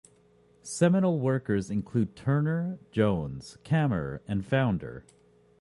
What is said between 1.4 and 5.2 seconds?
includes Turner, Jones, Kammer, and Funder.